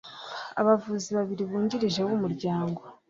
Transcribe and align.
abavugizi 0.59 1.11
babiri 1.17 1.43
bungirije 1.49 2.01
b 2.07 2.09
umuryango 2.17 2.81